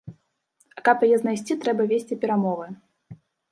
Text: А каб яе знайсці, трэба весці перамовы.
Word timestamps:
А 0.77 0.83
каб 0.87 1.05
яе 1.09 1.19
знайсці, 1.25 1.59
трэба 1.67 1.87
весці 1.93 2.19
перамовы. 2.25 2.67